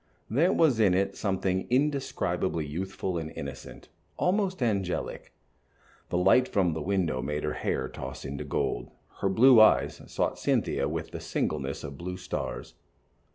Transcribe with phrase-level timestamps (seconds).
[0.31, 5.31] There was in it something indescribably youthful and innocent, almost angelic.
[6.09, 10.39] The light from the window made her hair toss into gold; her blue eyes sought
[10.39, 12.73] Cynthia with the singleness of blue stars.